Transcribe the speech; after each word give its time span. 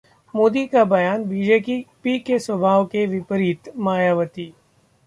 मोदी 0.33 0.65
का 0.67 0.83
बयान 0.85 1.25
बीजेपी 1.25 2.17
के 2.19 2.39
स्वभाव 2.39 2.85
के 2.85 3.05
विपरीत: 3.05 3.71
मायावती 3.77 4.53